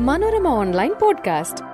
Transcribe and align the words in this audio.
Manorama 0.00 0.48
online 0.48 0.94
podcast. 1.02 1.64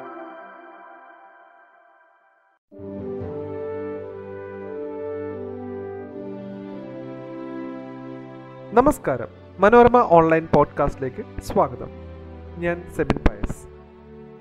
നമസ്കാരം. 8.73 9.27
Manorama 9.59 9.97
online 9.97 10.49
പോഡ്കാസ്റ്റിലേക്ക് 10.55 11.41
സ്വാഗതം. 11.41 11.89
ഞാൻ 12.59 12.83
സെബിൻ 12.97 13.17
പയസ്. 13.17 13.69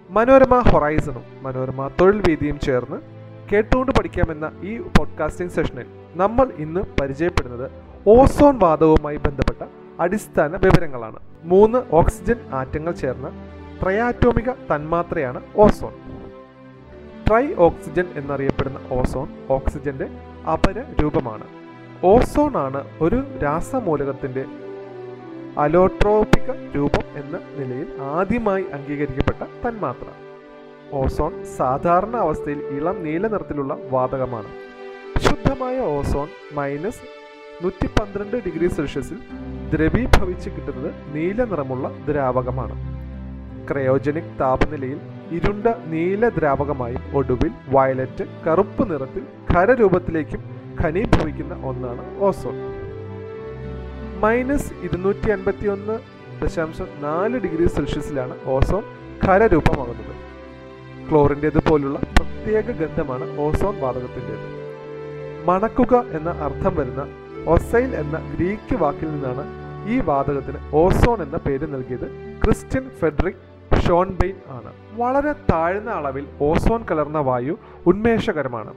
മനോരമ 0.09 0.59
ഹൊറൈസണും 0.59 1.23
മനോരമ 1.41 1.87
തൊഴിൽ 1.87 2.17
വേദിയും 2.29 2.59
ചേർന്ന് 2.59 2.97
കേട്ടുകൊണ്ട് 3.53 3.91
പഠിക്കാമെന്ന 3.91 4.51
ഈ 4.61 4.77
പോഡ്കാസ്റ്റിംഗ് 4.77 5.51
സെഷനിൽ 5.51 5.85
നമ്മൾ 6.15 6.51
ഇന്ന് 6.57 6.81
പരിചയപ്പെടുന്നത് 7.01 7.71
ഓസോൺ 8.07 8.59
വാതകവുമായി 8.59 9.17
ബന്ധപ്പെട്ട 9.17 9.69
അടിസ്ഥാന 9.99 10.55
വിവരങ്ങളാണ്. 10.55 11.19
മൂന്ന് 11.43 11.83
ഓക്സിജൻ 11.91 12.49
ആറ്റങ്ങൾ 12.53 12.91
ചേർന്ന 12.91 13.48
ട്രയാറ്റോമിക 13.83 14.51
തന്മാത്രയാണ് 14.51 15.41
ഓസോൺ. 15.55 15.93
ട്രൈ 17.27 17.53
ഓക്സിജൻ 17.57 18.07
എന്നറിയപ്പെടുന്ന 18.15 18.79
ഓസോൺ 18.91 19.27
ഓക്സിജന്റെ 19.49 20.07
അപര 20.53 20.83
രൂപമാണ് 21.01 21.43
ഓസോൺ 22.03 22.57
ആണ് 22.57 22.87
ഒരു 23.01 23.23
രാസമൂലകത്തിന്റെ 23.43 24.45
അലോട്രോപിക 25.57 26.75
രൂപം 26.75 27.23
എന്ന 27.23 27.39
നിലയിൽ 27.57 28.01
ആദ്യമായി 28.01 28.65
അംഗീകരിക്കപ്പെട്ട 28.73 29.67
തന്മാത്ര. 29.67 30.05
ഓസോൺ 30.91 31.45
സാധാരണ 31.45 32.15
അവസ്ഥയിൽ 32.15 32.59
ഇളം 32.65 33.03
നീല 33.03 33.27
നിറത്തിലുള്ള 33.27 33.77
വാതകമാണ്. 33.89 34.47
ശുദ്ധമായ 35.17 35.79
ഓസോൺ 35.79 36.27
മൈനസ് 36.51 37.01
നൂറ്റി 37.63 37.87
പന്ത്രണ്ട് 37.87 38.37
ഡിഗ്രി 38.45 38.67
സെൽഷ്യസിൽ 38.67 39.19
ദ്രവീഭവിച്ച് 39.73 40.49
കിട്ടുന്നത് 40.49 41.15
നീല 41.15 41.43
നിറമുള്ള 41.43 41.91
ദ്രാവകമാണ്. 42.09 42.98
ക്രയോജനിക് 43.69 44.39
താപനിലയിൽ 44.39 44.99
ഇരുണ്ട 45.31 45.67
നീല 45.87 46.29
ദ്രാവകമായും 46.29 47.03
ഒടുവിൽ 47.13 47.51
വയലറ്റ് 47.67 48.25
കറുപ്പ് 48.47 48.91
നിറത്തിൽ 48.91 49.23
ഖരരൂപത്തിലേക്കും 49.51 50.43
ഖനീഭവിക്കുന്ന 50.81 51.53
ഒന്നാണ് 51.63 52.03
ഓസോൺ. 52.19 52.55
മൈനസ് 54.23 54.73
ഇരുന്നൂറ്റി 54.83 55.29
അൻപത്തി 55.31 55.67
ഒന്ന് 55.67 55.99
ദശാംശം 56.41 56.87
നാല് 57.01 57.37
ഡിഗ്രി 57.37 57.67
സെൽഷ്യസിലാണ് 57.67 58.35
ഓസോൺ 58.45 58.83
ഖരരൂപമാകുന്നത്. 59.25 60.13
ക്ലോറിന്റേത് 61.09 61.69
പോലുള്ള 61.69 61.99
പ്രത്യേക 61.99 62.71
ഗന്ധമാണ് 62.71 63.39
ഓസോൺ 63.39 63.79
വാതകത്തിന്റെത്. 63.79 64.47
മണക്കുക 65.47 66.03
എന്ന 66.11 66.29
അർത്ഥം 66.29 66.75
വരുന്ന 66.75 67.07
ഒസൈൽ 67.47 67.95
എന്ന 67.95 68.17
ഗ്രീക്ക് 68.33 68.75
വാക്കിൽ 68.75 69.09
നിന്നാണ് 69.13 69.43
ഈ 69.91 69.99
വാതകത്തിന് 69.99 70.59
ഓസോൺ 70.73 71.21
എന്ന 71.21 71.37
പേര് 71.37 71.67
നൽകിയത് 71.73 72.07
ക്രിസ്ത്യൻ 72.43 72.89
ഫെഡറിക് 72.89 73.48
ഷോൺബെയിൻ 73.89 74.35
ആണ്. 74.57 74.71
വളരെ 75.01 75.31
താഴ്ന്ന 75.31 75.89
അളവിൽ 75.91 76.25
ഓസോൺ 76.41 76.81
കലർന്ന 76.91 77.19
വായു 77.19 77.57
ഉന്മേഷകരമാണ്. 77.87 78.73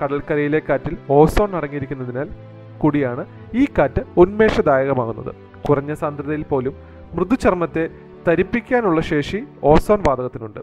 കടൽക്കരയിലെ 0.00 0.62
കാറ്റിൽ 0.68 0.96
ഓസോൺ 1.10 1.56
അടങ്ങിയിരിക്കുന്നതിനാൽ 1.56 2.28
കൂടിയാണ് 2.78 3.26
ഈ 3.54 3.64
കാറ്റ് 3.78 4.02
ഉന്മേഷദായകമാകുന്നത്. 4.16 5.32
കുറഞ്ഞ 5.68 5.94
സാന്ദ്രതയിൽ 5.94 6.44
പോലും 6.44 6.74
മൃദുചർമ്മത്തെ 7.14 7.88
തരിപ്പിക്കാനുള്ള 8.28 9.00
ശേഷി 9.00 9.44
ഓസോൺ 9.62 10.02
വാതകത്തിനുണ്ട്. 10.08 10.60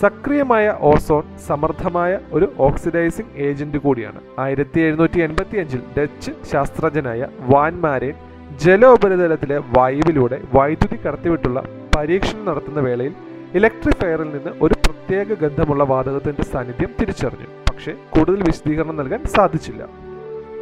സക്രിയമായ 0.00 0.76
ഓസോൺ 0.80 1.22
സമർത്ഥമായ 1.46 2.18
ഒരു 2.32 2.52
ഓക്സിഡൈസിംഗ് 2.58 3.34
ഏജന്റ് 3.36 3.78
കൂടിയാണ്. 3.78 4.20
ആയിരത്തി 4.38 4.80
എഴുന്നൂറ്റി 4.80 5.20
എൺപത്തി 5.20 5.58
അഞ്ചിൽ 5.58 5.82
ഡച്ച് 5.98 6.30
ശാസ്ത്രജ്ഞനായ 6.52 7.28
വാൻമാരേൻ 7.40 8.16
ജല 8.64 8.86
ഉപരിതലത്തിലെ 8.86 9.58
വായുവിലൂടെ 9.78 10.42
വൈദ്യുതി 10.54 10.96
കടത്തിവിട്ടുള്ള 10.96 11.62
പരീക്ഷണം 11.96 12.44
നടത്തുന്ന 12.44 12.80
വേളയിൽ 12.80 13.14
ഇലക്ട്രിഫയറിൽ 13.54 14.28
നിന്ന് 14.32 14.50
ഒരു 14.62 14.74
പ്രത്യേക 14.74 15.34
ഗന്ധമുള്ള 15.34 15.84
വാതകത്തിന്റെ 15.84 16.42
സാന്നിധ്യം 16.42 16.94
തിരിച്ചറിഞ്ഞു. 17.00 17.48
പക്ഷേ 17.70 17.92
കൂടുതൽ 18.10 18.42
വിശദീകരണം 18.42 18.96
നൽകാൻ 18.96 19.24
സാധിച്ചില്ല. 19.24 19.82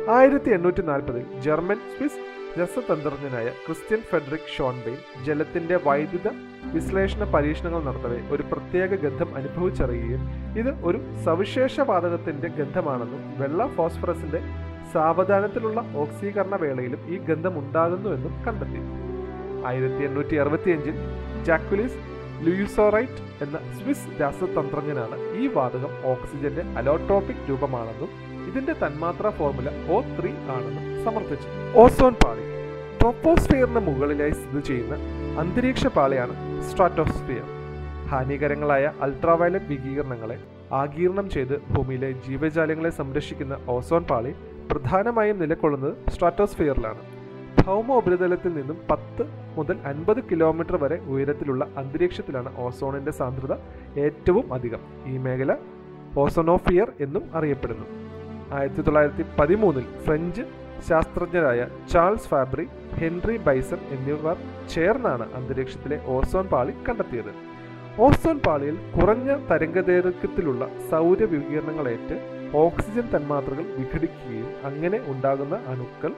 ആയിരത്തി 0.09 0.51
എണ്ണൂറ്റി 0.51 0.83
നാൽപ്പതിൽ 0.83 1.25
ജർമ്മൻ 1.41 1.79
സ്വിസ് 1.93 2.21
രസതന്ത്രജ്ഞനായ 2.61 3.49
ക്രിസ്ത്യൻ 3.67 4.01
ഫെഡറിക് 4.01 4.51
ഷോൺബെയിൻ 4.57 4.99
ജലത്തിന്റെ 5.25 5.77
വൈദ്യുത 5.87 6.29
വിശ്ലേഷണ 6.65 7.25
പരീക്ഷണങ്ങൾ 7.25 7.83
നടത്തവേ 7.83 8.21
ഒരു 8.31 8.43
പ്രത്യേക 8.43 8.95
ഗന്ധം 8.95 9.37
അനുഭവിച്ചറിയുകയും 9.37 10.23
ഇത് 10.59 10.71
ഒരു 10.83 10.99
സവിശേഷ 11.25 11.81
വാതകത്തിന്റെ 11.81 12.49
ഗന്ധമാണെന്നും 12.49 13.39
വെള്ള 13.39 13.67
ഫോസ്ഫറസിന്റെ 13.67 14.41
സാവധാനത്തിലുള്ള 14.93 15.85
ഓക്സീകരണ 15.95 16.57
വേളയിലും 16.57 17.01
ഈ 17.09 17.19
ഗന്ധം 17.19 17.59
ഉണ്ടാകുന്നുവെന്നും 17.59 18.45
കണ്ടെത്തി. 18.47 18.83
ആയിരത്തി 19.67 20.05
എണ്ണൂറ്റി 20.05 20.37
അറുപത്തിയഞ്ചിൽ 20.37 20.97
ജാക്വിലിസ് 21.45 22.14
ലൂയിസോറൈറ്റ് 22.43 23.45
എന്ന 23.45 23.59
സ്വിസ് 23.59 24.21
രാസതന്ത്രജ്ഞനാണ് 24.21 25.37
ഈ 25.37 25.47
വാതകം 25.47 25.93
ഓക്സിജന്റെ 26.05 26.63
അലോട്രോപിക് 26.79 27.49
രൂപമാണെന്നും 27.51 28.09
ഇതിന്റെ 28.49 28.73
തന്മാത്രാ 28.73 29.31
ഫോർമുല 29.31 29.69
ഒ 29.69 30.01
ത്രീ 30.01 30.31
ആണെന്നും 30.31 31.05
സമർത്ഥിച്ചു. 31.05 31.49
ഓസോൺ 31.77 32.13
പാളി. 32.13 32.45
ട്രോപ്പോസ്ഫിയറിന് 33.01 33.79
മുകളിലായി 33.79 34.31
സ്ഥിതി 34.31 34.61
ചെയ്യുന്ന 34.61 34.95
അന്തരീക്ഷ 35.39 35.87
പാളിയാണ് 35.87 36.63
സ്ട്രാറ്റോസ്ഫിയർ. 36.63 37.45
ഹാനികരങ്ങളായ 38.09 38.93
അൾട്രാവയലറ്റ് 39.01 39.65
വികിരണങ്ങളെ 39.65 40.39
ആകീർണം 40.73 41.31
ചെയ്ത് 41.31 41.61
ഭൂമിയിലെ 41.61 42.13
ജീവജാലങ്ങളെ 42.13 42.91
സംരക്ഷിക്കുന്ന 42.91 43.59
ഓസോൺ 43.69 44.05
പാളി 44.05 44.35
പ്രധാനമായും 44.71 45.39
നിലകൊള്ളുന്നത് 45.39 46.11
സ്ട്രാറ്റോസ്ഫിയറിലാണ്. 46.11 46.99
ഭൗമ 47.65 47.93
ഉപരിതലത്തിൽ 47.93 48.55
നിന്നും 48.55 48.79
പത്ത് 48.91 49.44
മുതൽ 49.57 49.77
അൻപത് 49.91 50.21
കിലോമീറ്റർ 50.31 50.77
വരെ 50.85 50.99
ഉയരത്തിലുള്ള 51.13 51.65
അന്തരീക്ഷത്തിലാണ് 51.81 52.51
ഓസോണിന്റെ 52.65 53.13
സാന്ദ്രത 53.21 53.55
ഏറ്റവും 54.07 54.47
അധികം. 54.57 54.83
ഈ 55.13 55.15
മേഖല 55.27 55.53
ഓസോണോഫിയർ 56.25 56.89
എന്നും 57.07 57.25
അറിയപ്പെടുന്നു. 57.39 57.87
ആയിരത്തി 58.57 58.83
തൊള്ളായിരത്തി 58.87 59.25
പതിമൂന്നിൽ 59.39 59.87
ഫ്രഞ്ച് 60.05 60.45
ശാസ്ത്രജ്ഞരായ 60.89 61.61
ചാൾസ് 61.93 62.29
ഫാബ്രി 62.33 62.65
ഹെൻറി 63.01 63.37
ബൈസൺ 63.47 63.81
എന്നിവർ 63.97 64.37
ചേർന്നാണ് 64.75 65.27
അന്തരീക്ഷത്തിലെ 65.39 65.99
ഓസോൺ 66.17 66.47
പാളി 66.53 66.73
കണ്ടെത്തിയത്. 66.89 67.33
ഓസോൺ 68.07 68.39
പാളിയിൽ 68.47 68.77
കുറഞ്ഞ 68.95 69.31
തരംഗദൈർഘ്യത്തിലുള്ള 69.51 70.65
സൗരവികിരണങ്ങളേറ്റ് 70.91 72.17
ഓക്സിജൻ 72.63 73.07
തന്മാത്രകൾ 73.15 73.65
വിഘടിക്കുകയും 73.79 74.49
അങ്ങനെ 74.69 74.99
ഉണ്ടാകുന്ന 75.13 75.57
അണുക്കൾ 75.73 76.13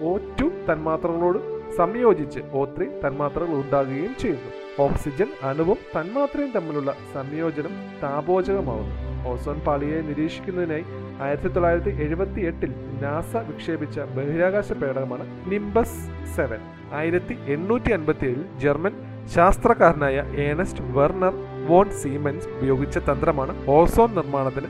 ഒ 0.00 0.18
ടു 0.40 0.46
തന്മാത്രകളോട് 0.70 1.38
സംയോജിച്ച് 1.76 2.40
ഒ 2.52 2.66
ത്രീ 2.66 2.86
തന്മാത്രകൾ 3.04 3.54
ഉണ്ടാകുകയും 3.54 4.14
ചെയ്യുന്നു. 4.20 4.50
ഓക്സിജൻ 4.78 5.28
അണുവും 5.42 5.78
തന്മാത്രയും 5.96 6.52
തമ്മിലുള്ള 6.52 6.94
സംയോജനം 7.14 7.74
താപോചകമാവുന്നു. 8.02 8.94
ഓസോൺ 9.28 9.58
പാളിയെ 9.66 10.00
നിരീക്ഷിക്കുന്നതിനായി 10.00 10.84
ആയിരത്തി 11.20 11.48
തൊള്ളായിരത്തി 11.48 11.92
എഴുപത്തി 12.04 12.40
എട്ടിൽ 12.40 12.72
നാസ 13.02 13.36
വിക്ഷേപിച്ച 13.36 14.00
ബഹിരാകാശ 14.00 14.72
പേടകമാണ് 14.72 15.26
നിംബസ് 15.52 16.00
സെവൻ 16.36 16.60
ആയിരത്തി 16.92 17.36
എണ്ണൂറ്റി 17.46 17.92
അൻപത്തി 17.92 18.26
ഏഴിൽ 18.26 18.44
ജർമ്മൻ 18.58 18.94
ശാസ്ത്രകാരനായ 19.34 20.24
ഏണസ്റ്റ് 20.36 20.84
വെർണർ 20.84 21.34
വോൺ 21.68 21.90
സീമൻസ് 21.90 22.48
ഉപയോഗിച്ച 22.48 22.98
തന്ത്രമാണ് 22.98 23.54
ഓസോൺ 23.68 24.14
നിർമ്മാണത്തിന് 24.14 24.66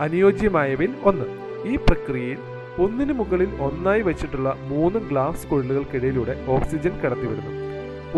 അനുയോജ്യമായവയിൽ 0.00 0.94
ഒന്ന്. 1.04 1.26
ഈ 1.68 1.76
പ്രക്രിയയിൽ 1.76 2.38
ഒന്നിനു 2.80 3.12
മുകളിൽ 3.12 3.50
ഒന്നായി 3.62 4.02
വെച്ചിട്ടുള്ള 4.02 4.56
മൂന്ന് 4.68 4.98
ഗ്ലാസ് 5.08 5.46
കുഴലുകൾക്കിടയിലൂടെ 5.46 6.44
ഓക്സിജൻ 6.48 7.00
കടത്തിവിടുന്നു. 7.00 7.52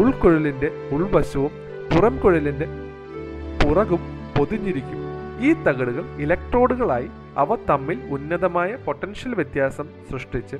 ഉൾക്കുഴലിന്റെ 0.00 0.68
ഉൾവശവും 0.92 1.52
പുറം 1.92 2.18
കുഴലിന്റെ 2.18 2.66
പുറകും 3.62 4.02
പൊതിഞ്ഞിരിക്കും. 4.38 4.98
ഈ 5.46 5.52
തകടുകൾ 5.52 6.04
ഇലക്ട്രോഡുകളായി 6.20 7.08
അവ 7.36 7.56
തമ്മിൽ 7.70 7.98
ഉന്നതമായ 8.10 8.76
പൊട്ടൻഷ്യൽ 8.86 9.34
വ്യത്യാസം 9.34 9.88
സൃഷ്ടിച്ച് 10.10 10.56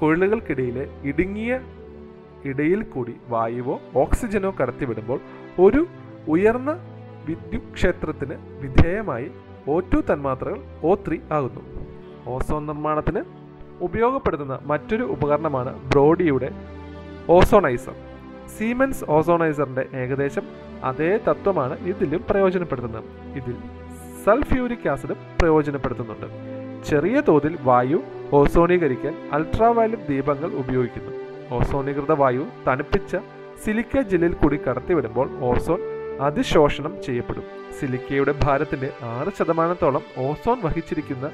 കുഴലുകൾക്കിടയിലെ 0.00 0.84
ഇടുങ്ങിയ 1.02 1.60
ഇടയിൽ 2.44 2.82
കൂടി 2.82 3.14
വായുവോ 3.28 3.80
ഓക്സിജനോ 3.96 4.50
കടത്തിവിടുമ്പോൾ 4.60 5.20
ഒരു 5.58 5.86
ഉയർന്ന 6.28 6.70
വിദ്യുത് 7.26 7.74
ക്ഷേത്രത്തിന് 7.74 8.34
വിധേയമായി 8.62 9.28
ഒ 9.68 9.80
ടു 9.80 9.98
തന്മാത്രകൾ 10.12 10.58
ഒ 10.82 10.94
ത്രീ 10.94 11.18
ആകുന്നു. 11.30 11.62
ഓസോൺ 12.26 12.66
നിർമ്മാണത്തിന് 12.66 13.20
ഉപയോഗപ്പെടുത്തുന്ന 13.82 14.58
മറ്റൊരു 14.62 15.02
ഉപകരണമാണ് 15.02 15.88
ബ്രോഡിയുടെ 15.88 16.50
ഓസോണൈസർ. 17.28 17.94
സീമെൻസ് 18.58 19.04
ഓസോണൈസറിന്റെ 19.08 19.86
ഏകദേശം 19.94 20.42
അതേ 20.84 21.18
തത്വമാണ് 21.28 21.78
ഇതിലും 21.78 22.24
പ്രയോജനപ്പെടുത്തുന്നത്. 22.30 23.04
ഇതിൽ 23.36 23.56
സൾഫ്യൂരിക് 24.24 24.88
ആസിഡും 24.88 25.16
പ്രയോജനപ്പെടുത്തുന്നുണ്ട്. 25.40 26.26
ചെറിയ 26.84 27.22
തോതിൽ 27.28 27.58
വായു 27.62 28.02
ഓസോണീകരിക്കാൻ 28.32 29.30
അൾട്രാവയലറ്റ് 29.32 30.08
ദീപങ്ങൾ 30.08 30.50
ഉപയോഗിക്കുന്നു. 30.52 31.12
ഓസോണീകൃത 31.54 32.12
വായു 32.12 32.46
തണുപ്പിച്ച 32.66 33.16
സിലിക്ക 33.64 34.00
ജെല്ലിൽ 34.00 34.32
കൂടി 34.32 34.56
കടത്തിവിടുമ്പോൾ 34.56 35.30
ഓസോൺ 35.40 35.80
അതിശോഷണം 36.20 37.02
ചെയ്യപ്പെടും. 37.02 37.44
സിലിക്കയുടെ 37.80 38.34
ഭാരത്തിന്റെ 38.42 38.90
ആറ് 39.02 39.32
ശതമാനത്തോളം 39.38 40.02
ഓസോൺ 40.18 40.60
വഹിച്ചിരിക്കുന്ന 40.62 41.30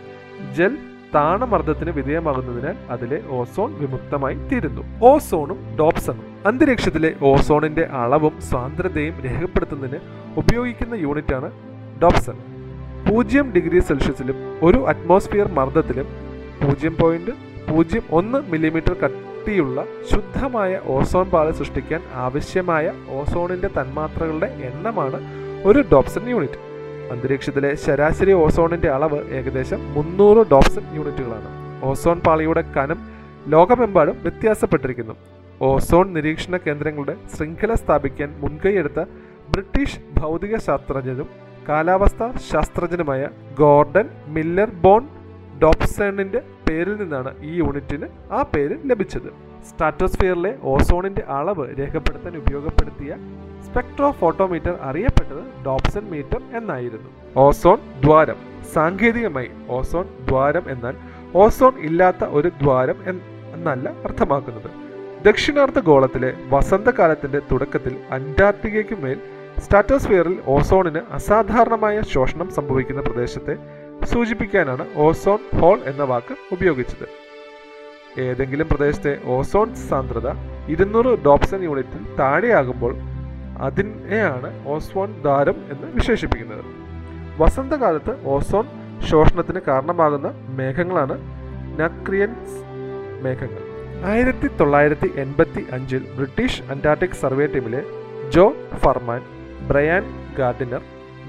ജെൽ 0.54 0.78
താണമർദ്ദത്തിന് 1.14 1.92
വിധേയമാകുന്നതിനാൽ 1.98 2.76
അതിലെ 2.94 3.18
ഓസോൺ 3.38 3.70
വിമുക്തമായി 3.80 4.36
തീരുന്നു. 4.50 4.82
ഓസോണും 5.10 5.58
ഡോപ്സണും 5.78 6.26
അന്തരീക്ഷത്തിലെ 6.46 7.10
ഓസോണിന്റെ 7.30 7.84
അളവും 8.02 8.34
സാന്ദ്രതയും 8.50 9.14
രേഖപ്പെടുത്തുന്നതിന് 9.26 10.00
ഉപയോഗിക്കുന്ന 10.42 10.94
യൂണിറ്റാണ് 11.06 11.50
ഡോപ്സൺ. 12.02 12.36
പൂജ്യം 13.08 13.46
ഡിഗ്രി 13.56 13.80
സെൽഷ്യസിലും 13.88 14.38
ഒരു 14.66 14.78
അറ്റ്മോസ്ഫിയർ 14.92 15.48
മർദ്ദത്തിലും 15.58 16.08
പൂജ്യം 16.62 16.94
പോയിന്റ് 17.00 17.32
പൂജ്യം 17.68 18.04
ഒന്ന് 18.18 18.38
മില്ലിമീറ്റർ 18.52 18.94
കട്ടിയുള്ള 19.02 19.84
ശുദ്ധമായ 20.10 20.80
ഓസോൺ 20.96 21.26
പാളി 21.34 21.52
സൃഷ്ടിക്കാൻ 21.58 22.00
ആവശ്യമായ 22.26 22.92
ഓസോണിന്റെ 23.18 23.68
തന്മാത്രകളുടെ 23.78 24.48
എണ്ണമാണ് 24.70 25.18
ഒരു 25.68 25.80
ഡോപ്സൺ 25.92 26.24
യൂണിറ്റ്. 26.34 26.67
അന്തരീക്ഷത്തിലെ 27.12 27.70
ശരാശരി 27.84 28.32
ഓസോണിന്റെ 28.44 28.88
അളവ് 28.96 29.20
ഏകദേശം 29.38 29.80
മുന്നൂറ് 29.96 30.40
ഡോപ്സൺ 30.52 30.84
യൂണിറ്റുകളാണ്. 30.98 31.48
ഓസോൺ 31.90 32.18
പാളിയുടെ 32.26 32.62
കനം 32.76 32.98
ലോകമെമ്പാടും 33.54 34.16
വ്യത്യാസപ്പെട്ടിരിക്കുന്നു. 34.22 35.14
ഓസോൺ 35.70 36.06
നിരീക്ഷണ 36.16 36.56
കേന്ദ്രങ്ങളുടെ 36.66 37.14
ശൃംഖല 37.36 37.74
സ്ഥാപിക്കാൻ 37.74 38.28
മുൻകൈയെടുത്ത 38.42 39.00
ബ്രിട്ടീഷ് 39.52 40.00
ഭൗതിക 40.18 40.56
ശാസ്ത്രജ്ഞനും 40.66 41.28
കാലാവസ്ഥാ 41.68 42.26
ശാസ്ത്രജ്ഞനുമായ 42.50 43.22
ഗോർഡൻ 43.60 44.06
മില്ലർ 44.36 44.70
ബോൺ 44.84 45.02
ഡോപ്സണിന്റെ 45.62 46.40
പേരിൽ 46.68 46.96
നിന്നാണ് 47.02 47.30
ഈ 47.42 47.52
യൂണിറ്റിന് 47.60 48.06
ആ 48.30 48.42
പേര് 48.42 48.76
ലഭിച്ചത്. 48.90 49.30
സ്ട്രാറ്റോസ്ഫിയറിലെ 49.66 50.52
ഓസോണിന്റെ 50.62 51.22
അളവ് 51.38 51.66
രേഖപ്പെടുത്താൻ 51.78 52.36
ഉപയോഗപ്പെടുത്തിയ 52.36 53.12
സ്പെക്ട്രോ 53.66 54.10
ഫോട്ടോമീറ്റർ 54.10 54.74
അറിയപ്പെട്ടത് 54.88 55.42
ഡോപ്സൺ 55.66 56.04
മീറ്റർ 56.10 56.40
എന്നായിരുന്നു. 56.58 57.10
ഓസോൺ 57.36 57.78
ദ്വാരം 58.04 58.36
സാങ്കേതികമായി 58.74 59.50
ഓസോൺ 59.68 60.06
ദ്വാരം 60.28 60.64
എന്നാൽ 60.74 60.94
ഓസോൺ 61.34 61.74
ഇല്ലാത്ത 61.88 62.24
ഒരു 62.24 62.48
ദ്വാരം 62.62 62.98
എന്നല്ല 63.10 63.88
അർത്ഥമാക്കുന്നത്. 64.04 64.70
ദക്ഷിണാർദ്ധ 65.26 65.78
ഗോളത്തിലെ 65.80 66.34
വസന്തകാലത്തിന്റെ 66.50 67.40
തുടക്കത്തിൽ 67.50 67.94
അന്റാർട്ടിക്കയ്ക്ക് 68.10 68.96
മേൽ 69.04 69.18
സ്ട്രാറ്റോസ്ഫിയറിൽ 69.64 70.36
ഓസോണിന് 70.46 71.00
അസാധാരണമായ 71.18 72.00
ശോഷണം 72.00 72.50
സംഭവിക്കുന്ന 72.50 73.00
പ്രദേശത്തെ 73.00 73.56
സൂചിപ്പിക്കാനാണ് 74.12 74.86
ഓസോൺ 75.06 75.40
ഹോൾ 75.60 75.78
എന്ന 75.92 76.02
വാക്ക് 76.02 76.34
ഉപയോഗിച്ചത്. 76.52 77.06
ഏതെങ്കിലും 78.26 78.66
പ്രദേശത്തെ 78.72 79.12
ഓസോൺ 79.36 79.68
സാന്ദ്രത 79.88 80.28
ഇരുന്നൂറ് 80.72 81.10
ഡോപ്സൺ 81.26 81.60
യൂണിറ്റിൽ 81.68 82.02
താഴെയാകുമ്പോൾ 82.20 82.92
അതിനെയാണ് 83.66 84.50
ഓസോൺ 84.74 85.08
ദ്വാരം 85.24 85.56
എന്ന് 85.72 85.86
വിശേഷിപ്പിക്കുന്നത്. 85.94 86.64
വസന്തകാലത്ത് 87.40 88.12
ഓസോൺ 88.34 88.66
ശോഷണത്തിന് 89.10 89.60
കാരണമാകുന്ന 89.68 90.28
മേഘങ്ങളാണ് 90.58 91.16
നക്രിയൻസ് 91.80 92.58
മേഘങ്ങൾ. 93.24 93.62
ആയിരത്തി 94.10 94.48
തൊള്ളായിരത്തി 94.58 95.08
എൺപത്തി 95.22 95.62
അഞ്ചിൽ 95.76 96.02
ബ്രിട്ടീഷ് 96.16 96.62
അന്റാർട്ടിക് 96.72 97.20
സർവേ 97.22 97.46
ടീമിലെ 97.54 97.80
Joe 98.34 98.44
Farman 98.84 99.22
Brian 99.68 100.04
Gardiner 100.38 100.82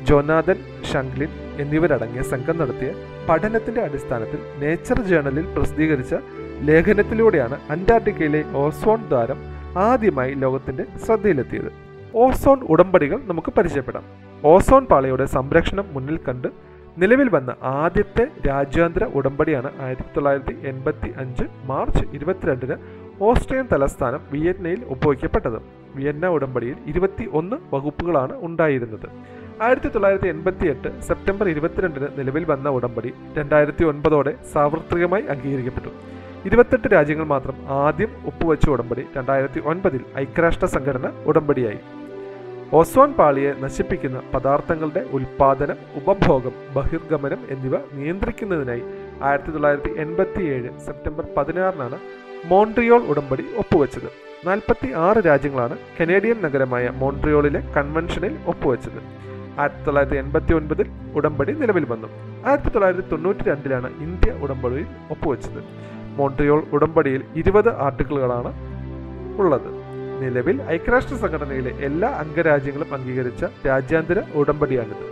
Jonathan 0.10 0.58
Shanklin 0.92 1.32
എന്നിവരടങ്ങിയ 1.64 2.22
സംഘം 2.34 2.58
നടത്തിയ 2.62 2.90
പഠനത്തിന്റെ 3.30 3.82
അടിസ്ഥാനത്തിൽ 3.88 4.40
നേച്ചർ 4.62 5.00
ജേണലിൽ 5.10 5.46
പ്രസിദ്ധീകരിച്ച 5.56 6.14
ലേഖനത്തിലൂടെയാണ് 6.68 7.58
അന്റാർട്ടിക്കയിലെ 7.74 8.42
ഓസോൺ 8.62 9.00
ദ്വാരം 9.12 9.40
ആദ്യമായി 9.88 10.34
ലോകത്തിന്റെ 10.44 10.84
ശ്രദ്ധയിലെത്തിയത്. 11.04 11.70
ഓസോൺ 12.24 12.60
ഉടമ്പടികൾ 12.74 13.20
നമുക്ക് 13.30 13.52
പരിചയപ്പെടാം. 13.58 14.06
ഓസോൺ 14.44 14.84
പാളയുടെ 14.86 15.26
സംരക്ഷണം 15.36 15.86
മുന്നിൽ 15.94 16.18
കണ്ട് 16.28 16.48
നിലവിൽ 17.02 17.30
വന്ന 17.36 17.52
ആദ്യത്തെ 17.64 18.24
രാജ്യാന്തര 18.48 19.04
ഉടമ്പടിയാണ് 19.18 19.70
ആയിരത്തി 19.86 20.12
തൊള്ളായിരത്തി 20.16 20.56
എൺപത്തി 20.72 21.10
അഞ്ച് 21.22 21.46
മാർച്ച് 21.66 22.04
ഇരുപത്തിരണ്ടിന് 22.18 22.76
ഓസ്ട്രിയൻ 23.28 23.66
തലസ്ഥാനം 23.74 24.22
വിയറ്റ്നയിൽ 24.32 24.82
ഒപ്പുവയ്ക്കപ്പെട്ടത് 24.94 25.60
വിയന്ന 25.96 26.28
ഉടമ്പടിയിൽ 26.28 26.78
ഇരുപത്തി 26.92 27.26
ഒന്ന് 27.40 27.58
വകുപ്പുകളാണ് 27.74 28.34
ഉണ്ടായിരുന്നത്. 28.48 29.08
ആയിരത്തി 29.62 29.88
തൊള്ളായിരത്തി 29.88 30.28
എൺപത്തി 30.28 30.66
എട്ട് 30.74 30.90
സെപ്റ്റംബർ 31.08 31.48
ഇരുപത്തിരണ്ടിന് 31.50 32.08
നിലവിൽ 32.20 32.44
വന്ന 32.52 32.70
ഉടമ്പടി 32.70 33.12
രണ്ടായിരത്തി 33.38 33.84
ഒൻപതോടെ 33.84 34.34
സാർവത്രികമായി 34.54 35.26
അംഗീകരിക്കപ്പെട്ടു. 35.34 35.92
ഇരുപത്തെട്ട് 36.48 36.88
രാജ്യങ്ങൾ 36.94 37.26
മാത്രം 37.26 37.56
ആദ്യം 37.84 38.12
ഒപ്പുവെച്ച 38.30 38.66
ഉടമ്പടി 38.70 39.04
രണ്ടായിരത്തി 39.16 39.60
ഒൻപതിൽ 39.72 40.02
ഐക്യരാഷ്ട്ര 40.24 40.66
സംഘടന 40.66 41.08
ഉടമ്പടിയായി. 41.30 41.80
ഓസോൺ 42.80 43.14
പാളിയെ 43.20 43.52
നശിപ്പിക്കുന്ന 43.64 44.18
പദാർത്ഥങ്ങളുടെ 44.34 45.02
ഉൽപാദനം 45.18 45.78
ഉപഭോഗം 46.00 46.56
ബഹിർഗമനം 46.76 47.42
എന്നിവ 47.54 47.76
നിയന്ത്രിക്കുന്നതിനായി 47.98 48.84
ആയിരത്തി 49.28 49.52
തൊള്ളായിരത്തി 49.52 49.92
എൺപത്തി 50.04 50.44
ഏഴ് 50.56 50.70
സെപ്റ്റംബർ 50.88 51.26
പതിനാറിനാണ് 51.38 51.98
മോൺട്രിയോൾ 52.52 53.02
ഉടമ്പടി 53.12 53.46
ഒപ്പുവെച്ചത്. 53.62 54.10
നാൽപ്പത്തി 54.48 54.90
ആറ് 55.06 55.20
രാജ്യങ്ങളാണ് 55.30 55.78
കനേഡിയൻ 55.98 56.38
നഗരമായ 56.46 56.92
മോൺട്രിയോളിലെ 57.02 57.62
കൺവെൻഷനിൽ 57.78 58.36
ഒപ്പുവെച്ചത്. 58.54 59.00
ആയിരത്തി 59.60 59.84
തൊള്ളായിരത്തി 59.86 60.20
എൺപത്തി 60.24 60.54
ഒൻപതിൽ 60.54 60.88
ഉടമ്പടി 61.18 61.54
നിലവിൽ 61.62 61.86
വന്നു. 61.94 62.10
ആയിരത്തി 62.48 62.70
തൊള്ളായിരത്തി 62.70 63.06
തൊണ്ണൂറ്റി 63.12 63.44
രണ്ടിലാണ് 63.50 63.90
ഇന്ത്യ 64.08 64.32
ഉടമ്പടിയിൽ 64.44 64.88
ഒപ്പുവെച്ചത്. 65.16 65.62
മോൺട്രിയോൾ 66.20 66.62
ഉടമ്പടിയിൽ 66.76 67.22
ഇരുപത് 67.42 67.72
ആർട്ടിക്കിളുകളാണ് 67.88 68.52
ഉള്ളത്. 69.42 69.70
നിലവിൽ 70.22 70.58
ഐക്യരാഷ്ട്ര 70.76 71.16
സംഘടനയിലെ 71.24 71.72
എല്ലാ 71.88 72.10
അംഗരാജ്യങ്ങളും 72.24 72.90
അംഗീകരിച്ച 72.98 73.44
രാജ്യാന്തര 73.68 74.22
ഉടമ്പടിയാണിത്. 74.40 75.06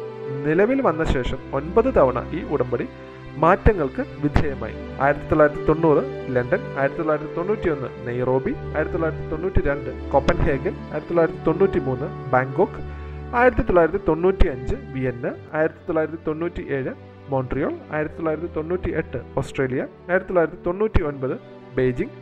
നിലവിൽ 0.48 0.80
വന്ന 0.88 1.04
ശേഷം 1.15 1.39
ഒൻപത് 1.59 1.89
തവണ 1.98 2.19
ഈ 2.38 2.42
ഉടമ്പടി 2.54 2.88
മാറ്റങ്ങൾക്ക് 3.44 4.04
വിധേയമായി. 4.24 4.75
ആയിരത്തി 5.06 5.27
തൊള്ളായിരത്തി 5.31 5.63
തൊണ്ണൂറ് 5.69 6.01
ലണ്ടൻ 6.36 6.62
ആയിരത്തി 6.80 7.00
തൊള്ളായിരത്തി 7.01 7.33
തൊണ്ണൂറ്റി 7.38 7.69
ഒന്ന് 7.74 7.89
നെയ്റോബി 8.07 8.54
ആയിരത്തി 8.75 8.95
തൊള്ളായിരത്തി 8.95 9.27
തൊണ്ണൂറ്റി 9.33 9.62
രണ്ട് 9.69 9.89
കോപ്പൻഹേഗൻ 10.13 10.74
ആയിരത്തി 10.92 11.12
തൊള്ളായിരത്തി 11.12 11.44
തൊണ്ണൂറ്റി 11.48 11.81
മൂന്ന് 11.88 12.07
ബാങ്കോക്ക് 12.33 12.81
ആയിരത്തി 13.42 13.63
തൊള്ളായിരത്തി 13.68 14.01
തൊണ്ണൂറ്റി 14.09 14.48
അഞ്ച് 14.56 14.75
വിയന്ന 14.95 15.27
ആയിരത്തി 15.57 15.83
തൊള്ളായിരത്തി 15.88 16.19
തൊണ്ണൂറ്റി 16.27 16.63
ഏഴ് 16.77 16.94
മോൺട്രിയോൾ 17.31 17.74
ആയിരത്തി 17.91 18.15
തൊള്ളായിരത്തി 18.15 18.50
തൊണ്ണൂറ്റി 18.56 18.91
എട്ട് 19.01 19.19
ഓസ്ട്രേലിയ 19.38 19.81
ആയിരത്തി 20.09 20.29
തൊള്ളായിരത്തി 20.29 20.59
തൊണ്ണൂറ്റി 20.65 21.01
ഒൻപത് 21.03 21.35
ബെയ്ജിംഗ് 21.75 22.15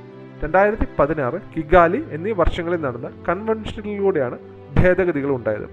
രണ്ടായിരത്തി 0.44 0.88
പതിനാറ് 1.00 1.38
കിഗാലി 1.56 2.04
എന്നീ 2.12 2.32
വർഷങ്ങളിൽ 2.32 2.82
നടന്ന 2.82 3.10
കൺവെൻഷനിലൂടെയാണ് 3.30 4.38
ഭേദഗതികൾ 4.78 5.30
ഉണ്ടായത്. 5.36 5.68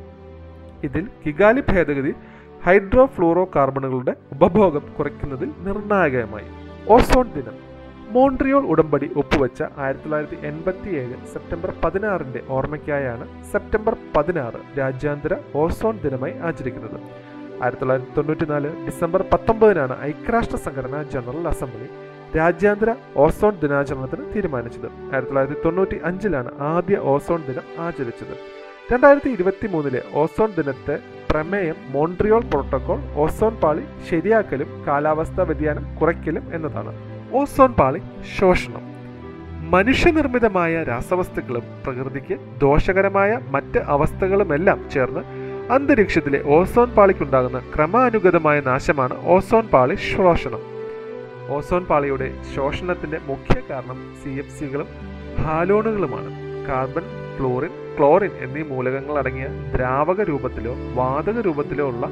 ഇതിൽ 0.84 1.06
കിഗാലി 1.26 1.62
ഭേദഗതി 1.68 2.12
ഹൈഡ്രോ 2.66 3.06
ഫ്ലൂറോ 3.06 3.44
കാർബണുകളുടെ 3.56 4.16
ഉപഭോഗം 4.32 4.84
കുറയ്ക്കുന്നതിൽ 4.98 5.50
നിർണായകമായി. 5.58 6.48
ഓസോൺ 6.88 7.26
ദിനം. 7.32 7.56
മോൺട്രിയോൾ 8.14 8.62
ഉടമ്പടി 8.72 9.06
ഒപ്പുവെച്ച 9.16 9.62
ആയിരത്തി 9.78 10.04
തൊള്ളായിരത്തി 10.04 10.46
എൺപത്തി 10.46 10.90
ഏഴ് 11.00 11.16
സെപ്റ്റംബർ 11.32 11.70
പതിനാറിന്റെ 11.84 12.40
ഓർമ്മയ്ക്കായാണ് 12.48 13.26
സെപ്റ്റംബർ 13.52 13.96
പതിനാറ് 14.16 14.78
രാജ്യാന്തര 14.78 15.36
ഓസോൺ 15.54 15.98
ദിനമായി 16.04 16.34
ആചരിക്കുന്നത്. 16.48 16.98
ആയിരത്തി 17.62 17.80
തൊള്ളായിരത്തി 17.80 18.12
തൊണ്ണൂറ്റി 18.16 18.44
നാല് 18.44 18.68
ഡിസംബർ 18.86 19.24
പത്തൊമ്പതിനാണ് 19.32 20.00
ഐക്യരാഷ്ട്ര 20.02 20.56
സംഘടന 20.56 21.02
ജനറൽ 21.02 21.48
അസംബ്ലി 21.48 21.88
രാജ്യാന്തര 22.38 22.90
ഓസോൺ 23.16 23.54
ദിനാചരണത്തിന് 23.62 24.34
തീരുമാനിച്ചത്. 24.34 24.86
ആയിരത്തി 24.86 25.26
തൊള്ളായിരത്തി 25.26 25.60
തൊണ്ണൂറ്റി 25.64 25.96
അഞ്ചിലാണ് 26.04 26.50
ആദ്യ 26.60 26.96
ഓസോൺ 26.98 27.40
ദിനം 27.48 27.66
ആചരിച്ചത്. 27.86 28.34
രണ്ടായിരത്തി 28.92 29.30
ഇരുപത്തി 29.30 29.66
മൂന്നിലെ 29.66 30.02
ഓസോൺ 30.12 30.50
ദിനത്തെ 30.56 30.98
പ്രമേയം 31.30 31.76
മോൺട്രിയോൾ 31.88 32.42
പ്രോട്ടോകോൾ 32.52 32.98
ഓസോൺ 33.14 33.54
പാളി 33.56 33.84
ശരിയാക്കലും 34.08 34.84
കാലാവസ്ഥാ 34.88 35.42
വ്യതിയാനം 35.42 35.84
കുറയ്ക്കലും 36.00 36.54
എന്നതാണ്. 36.54 36.94
ഓസോൺ 37.32 37.72
പാളി 37.72 38.02
ശോഷണം. 38.38 38.82
മനുഷ്യനിർമ്മിതമായ 39.74 40.82
രാസവസ്തുക്കളും 40.82 41.62
പ്രകൃതിക്ക് 41.84 42.36
ദോഷകരമായ 42.58 43.38
മറ്റ് 43.54 43.78
അവസ്ഥകളുമെല്ലാം 43.78 44.90
ചേർന്ന് 44.90 45.41
അന്തരീക്ഷത്തിലെ 45.74 46.38
ഓസോൺ 46.54 46.88
പാളിക്കുണ്ടാകുന്ന 46.96 47.58
ക്രമാനുഗതമായ 47.74 48.60
നാശമാണ് 48.60 49.14
ഓസോൺ 49.24 49.64
പാളി 49.68 49.94
ശോഷണം 49.94 50.62
ഓസോൺ 51.48 51.84
പാളിയുടെ 51.84 52.28
ശോഷണത്തിന്റെ 52.54 53.18
മുഖ്യ 53.28 53.56
കാരണം 53.70 54.14
സി 54.22 54.28
എഫ് 54.28 54.54
സികളും 54.58 54.88
ഹാലോണുകളുമാണ്. 55.38 56.30
കാർബൺ 56.68 57.06
ഫ്ലോറിൻ 57.36 57.72
ക്ലോറിൻ 57.96 58.30
എന്നീ 58.40 58.62
മൂലകങ്ങൾ 58.62 59.18
അടങ്ങിയ 59.18 59.46
ദ്രാവക 59.74 60.20
രൂപത്തിലോ 60.22 60.74
വാതക 60.94 61.40
രൂപത്തിലോ 61.40 61.86
ഉള്ള 61.88 62.04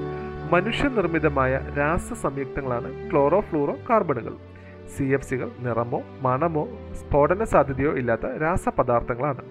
മനുഷ്യനിർമ്മിതമായ 0.52 1.61
രാസ 1.79 2.12
സംയുക്തങ്ങളാണ് 2.12 3.11
ക്ലോറോ 3.11 3.40
ഫ്ലൂറോ 3.40 3.76
കാർബണുകൾ 3.90 4.35
സി 4.97 5.05
എഫ് 5.05 5.25
സികൾ 5.25 5.50
നിറമോ 5.61 6.02
മണമോ 6.23 6.64
സ്ഫോടന 7.00 7.45
സാധ്യതയോ 7.45 7.93
ഇല്ലാത്ത 7.93 8.26
രാസപദാർത്ഥങ്ങളാണ്. 8.43 9.43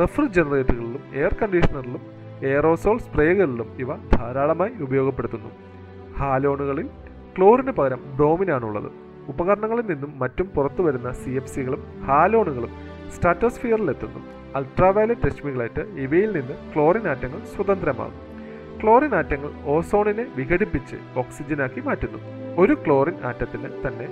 റെഫ്രിജറേറ്ററുകളിലും 0.00 1.02
എയർ 1.14 1.34
കണ്ടീഷണറിലും 1.42 2.13
എയറോസോൾ 2.42 2.98
സ്പ്രേകളിലും 2.98 3.76
ഇവ 3.78 3.96
ധാരാളമായി 3.96 4.82
ഉപയോഗപ്പെടുത്തുന്നു. 4.82 5.50
ഹാലോണുകളിൽ 6.18 6.86
ക്ലോറിന് 7.38 7.70
പകരം 7.70 8.16
ബ്രോമിനാണുള്ളത്. 8.16 8.92
ഉപകരണങ്ങളിൽ 9.28 9.82
നിന്നും 9.82 10.18
മറ്റും 10.18 10.46
പുറത്തുവരുന്ന 10.46 11.12
സി 11.12 11.30
എഫ് 11.30 11.54
സികളും 11.54 12.02
ഹാലോണുകളും 12.04 12.70
സ്ട്രാറ്റോസ്ഫിയറിലെത്തുന്നു. 13.16 14.20
അൾട്രാവയലറ്റ് 14.56 15.26
രശ്മികളേറ്റ് 15.26 15.80
ഇവയിൽ 15.80 16.32
നിന്ന് 16.32 16.74
ക്ലോറിൻ 16.74 17.08
ആറ്റങ്ങൾ 17.08 17.40
സ്വതന്ത്രമാകും. 17.44 18.34
ക്ലോറിൻ 18.82 19.14
ആറ്റങ്ങൾ 19.14 19.50
ഓസോണിനെ 19.64 20.26
വിഘടിപ്പിച്ച് 20.36 20.96
ഓക്സിജനാക്കി 21.16 21.80
മാറ്റുന്നു. 21.80 22.18
ഒരു 22.58 22.74
ക്ലോറിൻ 22.74 23.14
ആറ്റത്തിന് 23.24 23.88
തന്നെ 23.88 24.08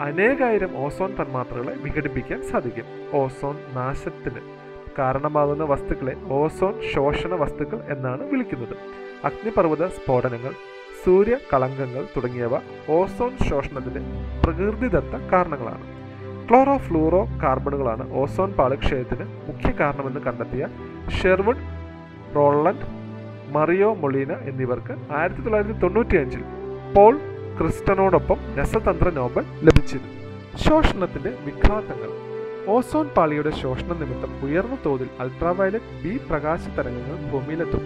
അനേകായിരം 0.00 0.76
ഓസോൺ 0.76 1.10
തന്മാത്രകളെ 1.10 1.74
വിഘടിപ്പിക്കാൻ 1.84 2.42
സാധിക്കും. 2.42 2.84
ഓസോൺ 3.12 3.56
നാശത്തിന് 3.74 4.59
കാരണമാകുന്ന 5.00 5.64
വസ്തുക്കളെ 5.72 6.14
ഓസോൺ 6.40 6.74
ശോഷണ 6.94 7.32
വസ്തുക്കൾ 7.42 7.78
എന്നാണ് 7.94 8.22
വിളിക്കുന്നത്. 8.32 8.74
അഗ്നിപർവത 9.28 9.86
സ്ഫോടനങ്ങൾ 9.96 10.52
സൂര്യ 11.02 11.34
കളങ്കങ്ങൾ 11.50 12.02
തുടങ്ങിയവ 12.14 12.54
ഓസോൺ 12.96 13.32
ശോഷണത്തിന്റെ 13.48 14.00
പ്രകൃതിദത്ത 14.42 15.14
കാരണങ്ങളാണ്. 15.32 15.84
ക്ലോറോ 16.48 16.76
ഫ്ലൂറോ 16.86 17.20
കാർബണുകളാണ് 17.42 18.04
ഓസോൺ 18.20 18.50
പാളിക്ഷയത്തിന് 18.58 19.24
മുഖ്യ 19.48 19.70
കാരണമെന്ന് 19.80 20.20
കണ്ടെത്തിയ 20.26 20.62
ഷെർവുഡ് 21.18 21.64
റോളണ്ട് 22.36 22.86
മറിയോ 23.54 23.90
മൊളീന 24.02 24.32
എന്നിവർക്ക് 24.50 24.94
ആയിരത്തി 25.18 25.42
തൊള്ളായിരത്തി 25.44 25.76
തൊണ്ണൂറ്റി 25.84 26.16
അഞ്ചിൽ 26.22 26.42
പോൾ 26.96 27.14
ക്രിസ്റ്റനോടൊപ്പം 27.58 28.38
രസതന്ത്ര 28.58 29.08
നോബൽ 29.20 29.44
ലഭിച്ചിരുന്നു. 29.66 30.12
ശോഷണത്തിന്റെ 30.66 31.32
വിഘാതങ്ങൾ 31.46 32.10
ഓസോൺ 32.68 33.08
പാളിയുടെ 33.08 33.50
ശോഷണം 33.50 34.00
നിമിത്തം 34.00 34.44
ഉയർന്ന 34.44 34.78
തോതിൽ 34.86 35.08
അൾട്രാവയലറ്റ് 35.20 36.02
ബി 36.04 36.20
പ്രകാശ 36.30 36.68
തരംഗങ്ങൾ 36.68 37.30
ഭൂമിയിലെത്തും. 37.30 37.80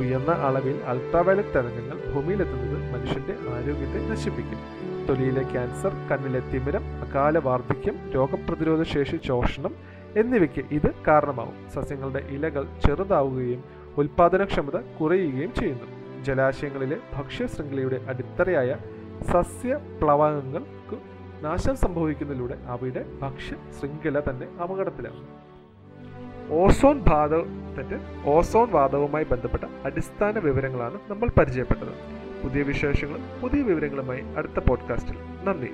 ഉയർന്ന 0.00 0.32
അളവിൽ 0.32 0.80
അൾട്രാവയലറ്റ് 0.86 1.48
തരംഗങ്ങൾ 1.48 2.14
ഭൂമിയിലെത്തുന്നത് 2.14 2.92
മനുഷ്യന്റെ 2.92 3.32
ആരോഗ്യത്തെ 3.32 4.10
നശിപ്പിക്കും. 4.10 4.60
തൊലിയിലെ 5.08 5.42
ക്യാൻസർ 5.42 5.92
കണ്ണിലെ 6.10 6.40
തിമിരം 6.40 6.82
അകാല 7.02 7.38
വാർദ്ധക്യം 7.38 8.10
രോഗപ്രതിരോധ 8.10 8.82
ശേഷി 8.82 9.20
ശോഷണം 9.24 9.74
എന്നിവയ്ക്ക് 10.16 10.64
ഇത് 10.70 10.90
കാരണമാവും. 11.08 11.68
സസ്യങ്ങളുടെ 11.74 12.18
ഇലകൾ 12.18 12.66
ചെറുതാവുകയും 12.86 13.64
ഉൽപാദനക്ഷമത 13.98 14.76
കുറയുകയും 15.00 15.54
ചെയ്യുന്നു. 15.54 15.88
ജലാശയങ്ങളിലെ 16.24 16.96
ഭക്ഷ്യ 17.16 17.46
ശൃംഖലയുടെ 17.46 18.00
അടിത്തറയായ 18.08 18.76
സസ്യ 19.32 19.74
പ്ലവകങ്ങൾക്ക് 20.02 21.11
നാശം 21.42 21.76
സംഭവിക്കുന്നതിലൂടെ 21.76 22.54
അവയുടെ 22.66 23.04
ഭക്ഷ്യ 23.22 23.56
ശൃംഖല 23.80 24.20
തന്നെ 24.20 24.46
അപകടത്തിലാകും 24.62 25.42
ഓസോൺ 26.50 27.00
ബാധത്തിന്റെ 27.00 27.98
ഓസോൺ 28.24 28.70
വാദവുമായി 28.70 29.24
ബന്ധപ്പെട്ട 29.24 29.62
അടിസ്ഥാന 29.84 30.38
വിവരങ്ങളാണ് 30.38 31.00
നമ്മൾ 31.08 31.28
പരിചയപ്പെട്ടത്. 31.38 32.22
പുതിയ 32.42 32.62
വിശേഷങ്ങളും 32.62 33.40
പുതിയ 33.40 33.62
വിവരങ്ങളുമായി 33.62 34.24
അടുത്ത 34.36 34.58
പോഡ്കാസ്റ്റിൽ. 34.58 35.16
നന്ദി. 35.44 35.70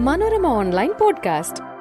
Manorama 0.00 0.46
online 0.46 0.92
podcast. 1.00 1.75